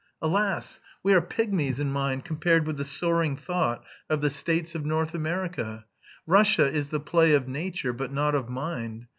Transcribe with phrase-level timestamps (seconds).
[0.19, 0.79] Alas!
[1.03, 5.13] we are pigmies in mind compared with the soaring thought of the States of North
[5.13, 5.85] America.
[6.25, 9.05] Russia is the play of nature but not of mind.